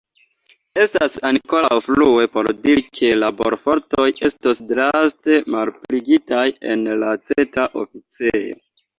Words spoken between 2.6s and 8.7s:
diri, ke laborfortoj estos draste malpliigitaj en la Centra Oficejo.